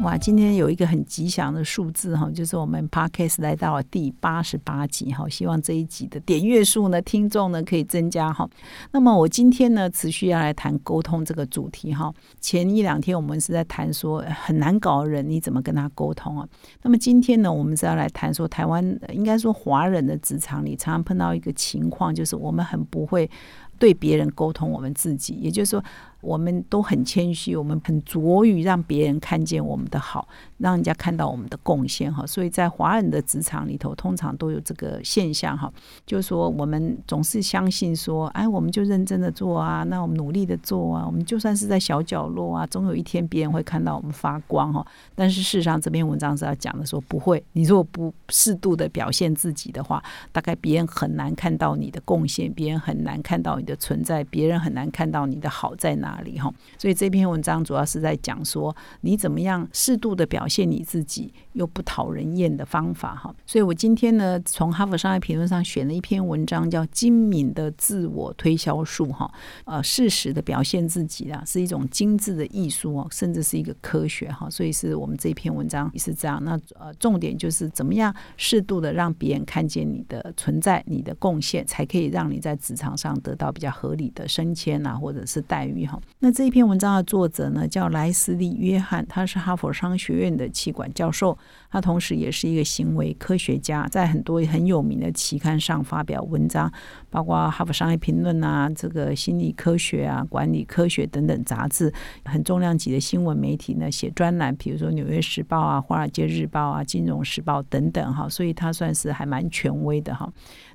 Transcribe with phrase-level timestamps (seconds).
[0.00, 8.48] 哇，今天有一个很吉祥的数字哈，就是我们 Podcast 来到了第八十八集哈，希望这一集的点阅数呢，听众呢可以增加哈。
[8.90, 12.12] 那么我今天呢，持续要来谈沟通这个主题哈。
[12.40, 16.48] 前一两天我们是在谈说很难搞的人，你怎么跟他沟通啊？
[16.82, 23.30] 那么今天呢，我们是要来谈说台湾应该说华人的职场里，常常碰到一个情况，就是我们很不会
[23.78, 25.84] 对别人沟通我们自己，也就是说。
[26.22, 30.26] 我们都很谦虚，我们很着于让别人看见我们的好，
[30.58, 32.24] 让人家看到我们的贡献哈。
[32.24, 35.70] 所以在华人的职场里头，通常都有这个现象哈，
[36.06, 44.86] 就是说我们总是相信说，哎，我们就认真的做啊，那我们努力的做啊，我们就算是在小角落啊，总有一天别人会看到我们发光哈。
[45.16, 50.00] 但是事实上，这篇文章是要讲的说，不会，你如果不适度的表现自己的话，
[50.30, 56.11] 大概别人很难看到你的贡献，别人很难看到你的存在，别人很难看到你的好在哪。
[56.12, 56.52] 哪里哈？
[56.76, 63.34] 所以这篇文章主要是在讲说，你怎么样适度的表现你自己，又不讨人厌的方法哈。
[63.46, 69.32] 所以我今天呢，从哈佛商业评论上选了一篇文章，叫《精明的自我推销术》哈。
[69.64, 74.50] 呃，适时的表现自己啊，是一种精致的艺术哦，甚至是一个科学哈。
[74.50, 76.42] 所以是我们这篇文章也是这样。
[76.44, 86.00] 那呃，重点就是怎么样适度的让别人看见你的存在、你的贡献，才可以让你在职场上得到比较合理的升迁啊，或者是待遇哈。
[86.24, 91.36] 那这一篇文章的作者呢，叫莱斯利·约翰，他是哈佛商学院的气管教授，
[91.68, 96.72] 他同时也是一个行为科学家，在很多很有名的期刊上发表文章，
[97.10, 101.92] 包括《哈佛商业评论》啊、这个心理科学啊、管理科学等等杂志，
[102.24, 110.32] 很重量级的新闻媒体呢写专栏，比如说《纽约时报》啊、《华尔街日报》啊、《金融时报》等等哈，所以他算是还蛮权威的哈。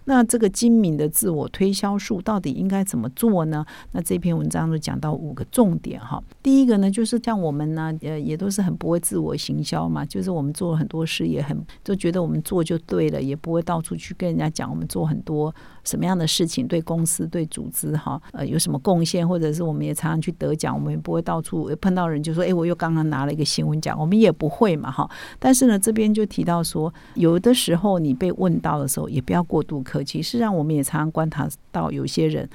[0.09, 3.65] 那这个精明的自我推销术到底应该怎么做呢？
[3.91, 6.23] 那这篇文章都讲到五个重点哈。
[6.41, 25.09] 第一个呢，就是像我们呢，呃，也都是很不会自我行销嘛，就是我们做了很多事，也很就觉得我们做就对了，也不会到处去跟人家讲我们做很多什么样的事情，对公司、对组织哈，呃，有什么贡献，或者是我们也常常去得奖，我们也不会到处碰到人就说，哎，我又刚刚拿了一个新闻奖，我们也不会嘛哈。
[25.39, 30.21] 但是呢，这边就提到说，有的时候你被问到的时候，也不要过度客气。
[30.21, 32.47] 实际上，我们也常常观察到有些人，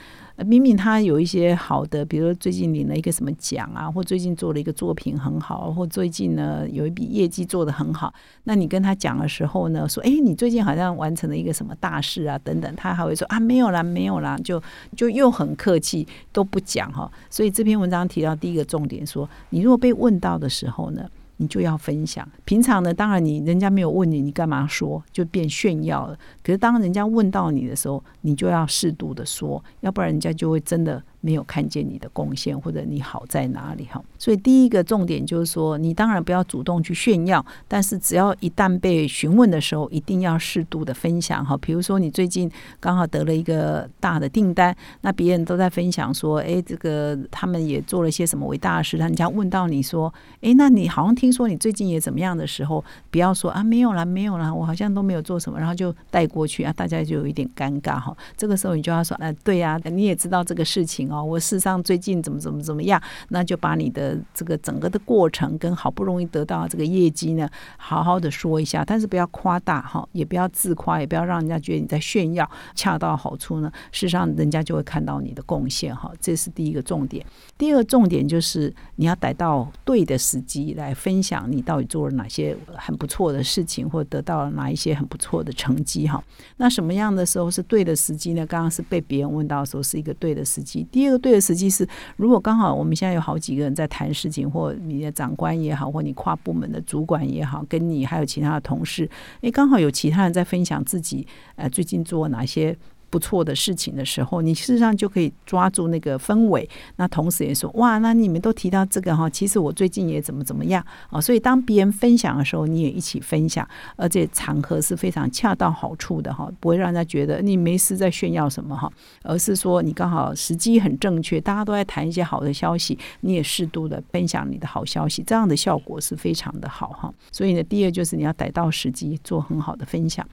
[0.44, 8.12] 明明他有一些好的，比如最近领了一个什么奖啊，或最近做了一个作品很好，或最近呢有一笔业绩做得很好。
[8.44, 14.62] 那你跟他讲的时候呢，说：“哎，你最近好像完成了一个什么大事啊？”等等，他还会说：“啊，没有啦，没有啦。”就
[14.97, 17.10] 就又很客气，都不讲哈。
[17.30, 21.09] 所以这篇文章提到第一个重点，说你如果被问到的时候呢？
[21.42, 22.26] 你就要分享。
[22.44, 26.16] 平常呢，当然你人家没有问你，你干嘛说就变炫耀了。
[26.42, 31.03] 可是当人家问到你的时候，你就要适度的说，要不然人家就会真的。
[31.22, 41.56] 没有看见你的贡献或者你好在哪里哈，所以第一个重点就是说，你当然不要主动去炫耀，但是只要一旦被询问的时候，一定要适度的分享哈。
[41.59, 42.50] 比如说你最近
[42.81, 58.12] 刚好得了一个大的订单，那别人都在分享说，哎，这个他们也做了些什么伟大的事，人家问到你说，哎，那你好像听说你最近也怎么样的时候，不要说啊没有啦，没有啦，我好像都没有做什么，然后就带过去啊，大家就有一点尴尬哈。
[58.37, 61.11] 这个时候你就要说，啊，对呀，你也知道这个事情。
[61.12, 77.24] 哦，我事实上最近怎么怎么怎么样，那就把你的这个整个的过程跟好不容易得到这个业绩呢，好好的说一下，但是不要夸大哈，也不要自夸，也不要让人家觉得你在炫耀，恰到好处呢，事实上人家就会看到你的贡献哈，这是第一个重点。
[77.58, 86.22] 第二个重点就是你要逮到对的时机来分享你到底做了哪些很不错的事情，或得到了哪一些很不错的成绩哈。
[86.56, 88.46] 那什么样的时候是对的时机呢？
[88.46, 90.86] 刚刚是被别人问到的时候是一个对的时机。
[90.90, 91.84] 第第二个对的时机是，
[92.16, 99.10] 如果刚好我们现在有好几个人在谈事情，或你的长官也好，或你跨部门的主管也好，跟你还有其他的同事，
[99.41, 102.77] 诶，刚好有其他人在分享自己呃最近做哪些。
[103.12, 106.66] 不错的事情的时候，你事实上就可以抓住那个氛围。
[106.97, 111.20] 那同时也说，哇，那你们都提到这个哈，其实我最近也怎么怎么样啊。
[111.20, 118.91] 所以当别人分享的时候，你也一起分享，而且场合是非常恰到好处的哈，不会让人家觉得你没事在炫耀什么哈，
[119.22, 127.12] 而是说你刚好时机很正确，大家都在谈一些好的消息，你也适度的分享你的好消息，这样的效果是非常的好哈。
[127.30, 130.26] 所以呢，第二就是你要逮到时机做很好的分享。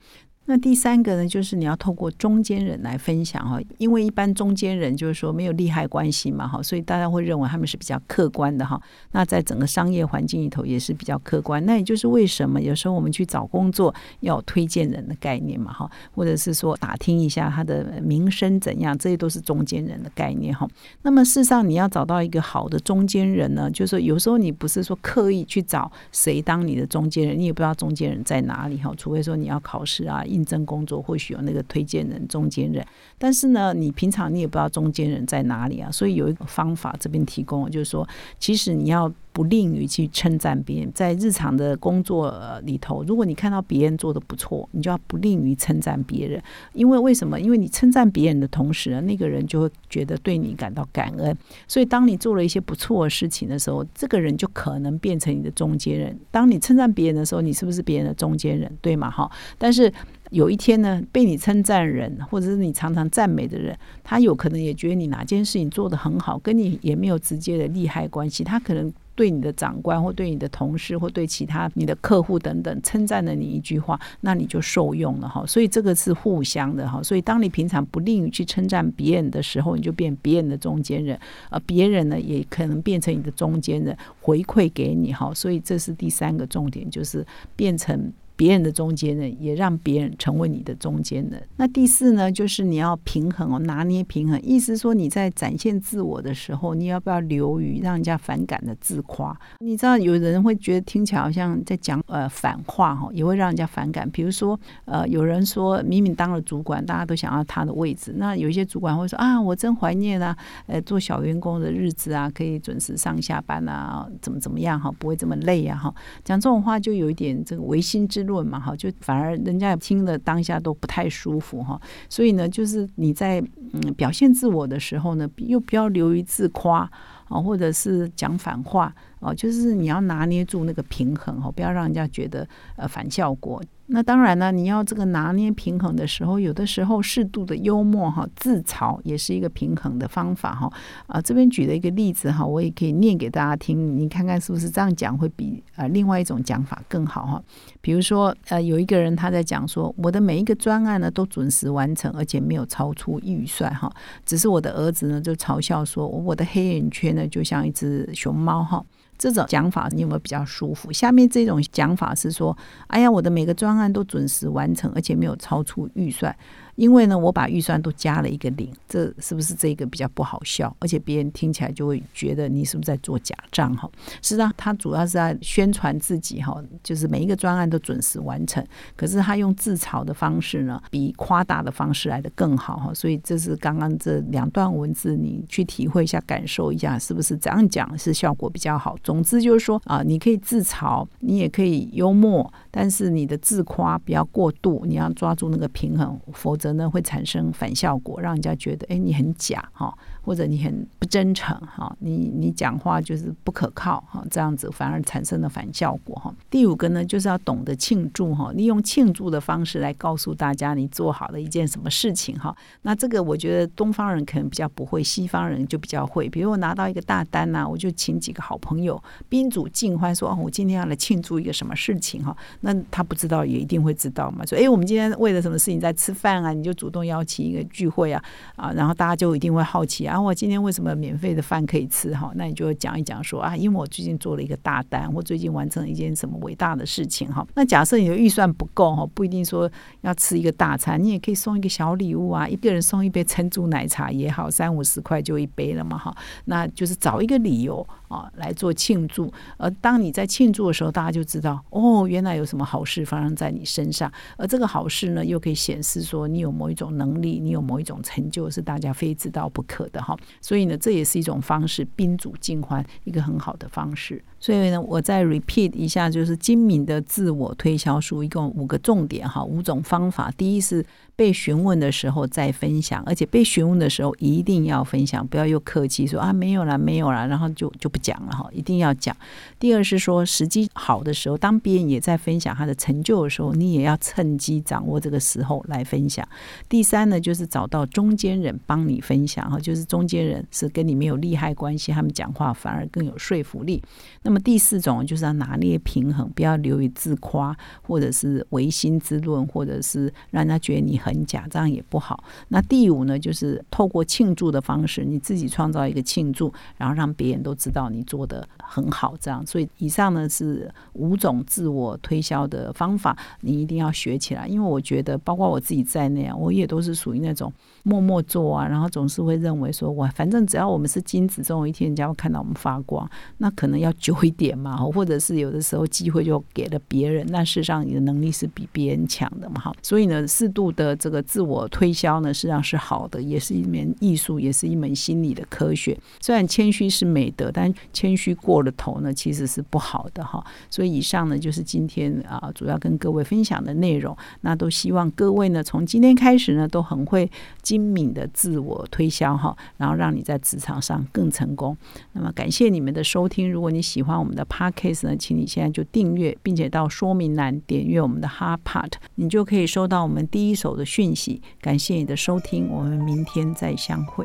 [0.50, 8.82] 那第三个呢，就是你要透过中间人来分享哈，因为一般中间人就是说没有利害关系嘛哈，所以大家会认为他们是比较客观的哈。
[9.12, 11.64] 那在整个商业环境里头也是比较客观。
[11.64, 20.68] 那也就是为什么有时候我们去找工作要推荐人的概念嘛哈，或者是说打听一下他的名声怎样，这些都是中间人的概念哈。
[21.02, 30.24] 那么事实上你要找到一个好的中间人呢，就是说有时候你不是说刻意去找谁当你的中间人，你也不知道中间人在哪里哈，除非说你要考试啊。
[30.40, 32.84] 应征工作或许有那个推荐人、中间人，
[33.18, 38.08] 但是呢，你平常你也不知道中间人在哪里啊，所以有一个方法这边提供，就是说，
[38.38, 42.34] 其实你要不吝于去称赞别人，在日常的工作
[42.64, 46.42] 里头，如果你看到别人做的不错，你就要不吝于称赞别人，
[46.72, 47.40] 因为为什么？
[47.40, 51.36] 因为你称赞别人的同时，那个人就会觉得对你感到感恩，
[51.68, 56.18] 所以当你做了一些不错的事情的时候，这个人就可能变成你的中间人。
[56.30, 58.70] 当你称赞别人的时候，你是不是别人的中间人？
[58.80, 59.10] 对吗？
[59.10, 59.92] 哈，但是。
[60.30, 68.44] 有一天呢，被你称赞人，或者是你常常赞美的人，他有可能也觉得你哪件事情做得很好，跟你也没有直接的利害关系。
[68.44, 75.44] 他可能对你的长官，或对你的同事，或对其他你的客户等等，称赞了你一句话，那你就受用了哈。
[75.44, 77.02] 所以这个是互相的哈。
[77.02, 81.20] 所以当你平常不吝于去称赞别人的时候，你就变别人的中间人，
[81.50, 85.30] 而别人呢，也可能变成你的中间人，回馈给你哈。
[85.34, 87.22] 所以这是第三个重点，就是
[87.54, 88.10] 变成。
[88.40, 91.46] 别人的中间人，也让别人成为你的中间人。
[91.56, 94.40] 那第四呢，就是你要平衡哦，拿捏平衡。
[94.40, 99.38] 意思说你在展现自我的时候，你要不要流于让人家反感的自夸？
[99.58, 104.08] 你知道有人会觉得听起来好像在讲呃反话哈，也会让人家反感。
[104.10, 108.14] 比如说呃，有人说明明当了主管，大家都想要他的位置。
[108.16, 110.34] 那有一些主管会说啊，我真怀念啊，
[110.66, 115.94] 呃，做小员工的日子啊，可以准时上下班啊，怎么怎么样哈，不会这么累啊哈。
[116.24, 118.29] 讲这种话就有一点这个违心之。
[118.30, 121.78] 论嘛哈，就反而人家听了当下都不太舒服哈，
[122.08, 123.42] 所以呢，就是你在
[123.72, 126.90] 嗯表现自我的时候呢，又不要流于自夸
[127.28, 132.46] 啊，或者是讲反话哦，就是你要拿捏住那个平衡哈，不要让人家觉得
[132.76, 133.62] 呃反效果。
[133.92, 140.72] 那当然呢，你要这个拿捏平衡的时候，有的时候适度的幽默哈，自嘲也是一个平衡的方法哈。
[141.08, 147.42] 啊，这边举了一个例子哈，我也可以念给大家听，你看看是不是这样讲会比呃另外一种讲法更好哈。
[147.80, 153.92] 比如说呃，有一个人他在讲说，我的每一个专案呢都准时完成，而且没有超出预算哈。
[154.24, 158.80] 只是我的儿子呢就嘲笑说，我的黑眼圈呢就像一只熊猫哈。
[159.20, 160.90] 这种讲法你有没有比较舒服？
[160.90, 162.56] 下面这种讲法是说，
[162.86, 166.34] 哎呀，我的每个专案都准时完成，而且没有超出预算。
[166.80, 170.74] 因为呢，我把预算都加了一个零，这是不是这个比较不好笑？
[170.78, 173.86] 而且别人听起来就会觉得你是不是在做假账哈？
[174.22, 178.66] 实际上，他主要是在宣传自己哈，就是每一个专案都准时完成。
[178.96, 182.94] 可是他用自嘲的方式呢，比夸大的方式来的更好哈。
[182.94, 188.96] 所以这是刚刚这两段文字，你去体会一下，感受一下，是不是这样讲是效果比较好？
[189.04, 196.69] 总之就是说啊，你可以自嘲，你也可以幽默，但是你的自夸不要过度，你要抓住那个平衡，否则。
[196.70, 199.96] 可能会产生反效果，让人家觉得哎，你很假哈。
[200.22, 206.32] 或者你很不真诚哈，你你讲话就是不可靠哈，这样子反而产生了反效果哈。
[206.50, 212.54] 第五个呢，就是要懂得庆祝哈，利用庆祝的方式来告诉大家你做好了一件什么事情哈。
[212.82, 216.28] 那这个我觉得东方人可能比较不会，西方人就比较会。
[216.28, 222.36] 比如我拿到一个大单呐，我就请几个好朋友宾主尽欢，说哦，我今天要来庆祝一个什么事情哈。
[222.60, 226.52] 那他不知道也一定会知道嘛，说哎，我们今天为了什么事情在吃饭啊？
[226.60, 228.22] 你就主动邀请一个聚会啊
[228.54, 230.20] 啊，然后大家就一定会好奇啊。
[230.20, 232.30] 我今天为什么免费的饭可以吃哈？
[232.36, 237.46] 那你就讲一讲说啊，因为我最近做了一个大单，我最近完成了一件什么伟大的事情哈。
[237.54, 239.70] 那假设你的预算不够哈，不一定说
[240.02, 246.14] 要吃一个大餐，你也可以送一个小礼物啊，一个人送一杯珍珠奶茶也好，三五十块就一杯了嘛哈。
[246.44, 249.32] 那就是找一个理由啊来做庆祝。
[249.56, 254.10] 而当你在庆祝的时候，大家就知道哦，原来有什么好事发生在你身上。
[254.36, 260.16] 而这个好事呢，又可以显示说你有某一种能力，你有某一种成就，是大家非知道不可的哈。
[260.40, 264.22] 所以呢，这也是一种方式，宾主尽欢，一个很好的方式。
[264.38, 270.32] 所以呢，我再 repeat 一下，就是精明的自我推销术，一共五个重点哈，五种方法。
[270.36, 279.14] 第一是被询问的时候再分享，而且被询问的时候一定要分享，不要又客气说啊没有啦，没有啦，然后就就不讲了哈，一定要讲。
[279.58, 286.26] 第二是说时机好的时候，当别人也在分享他的成就的时候，你也要趁机掌握这个时候来分享。
[286.68, 293.82] 第三呢，就是找到中间人帮你分享哈，就是中间人是跟你没有利害关系，他们讲话反而更有说服力。
[294.22, 302.22] 那么第四种就是要拿捏平衡，不要流于自夸，或者是唯心之论，或者是让人家觉得你很假，这样也不好。
[302.48, 309.44] 那第五呢，就是透过庆祝的方式，你自己创造一个庆祝，然后让别人都知道你做的很好，这样。
[309.46, 314.46] 所以以上呢是五种自我推销的方法，你一定要学起来。
[314.46, 323.08] 因为我觉得，包括我自己在内，我也都是属于那种默默做啊，然后总是会认为说，我反正只要我们是金子，总有一天人家会看到我们发光。
[323.38, 329.72] 那可能要久一点嘛，或者是有的时候机会就给了别人，那事实上你的能力是比别人强的嘛，哈。
[329.82, 335.98] 所以呢，适度的这个自我推销呢，实际上是好的，也是一门艺术，也是一门心理的科学。
[336.20, 340.44] 虽然谦虚是美德，但谦虚过了头呢，其实是不好的哈。
[340.68, 344.16] 所以以上呢，就是今天啊，主要跟各位分享的内容。
[344.42, 347.30] 那都希望各位呢，从今天开始呢，都很会
[347.62, 351.76] 精敏的自我推销哈，然后让你在职场上更成功。
[352.12, 361.42] 那么感谢你们的收听，如果你喜欢我们的 podcast 呢，请你现在就订阅，并且到说明栏点阅我们的 Hard Part，你就可以收到我们第一手的讯息。
[361.60, 364.24] 感谢你的收听，我们明天再相会。